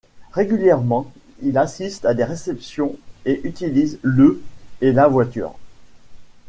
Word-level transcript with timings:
Régulièrement, 0.31 1.11
il 1.43 1.59
assiste 1.59 2.05
à 2.05 2.15
des 2.15 2.23
réceptions 2.23 2.95
et 3.25 3.39
utilise 3.43 3.99
le 4.01 4.41
et 4.81 4.93
la 4.93 5.07
voiture. 5.07 5.53